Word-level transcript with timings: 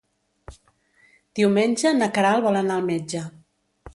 Diumenge 1.41 1.93
na 1.99 2.09
Queralt 2.17 2.45
vol 2.47 2.59
anar 2.63 2.79
al 2.81 2.91
metge. 2.91 3.25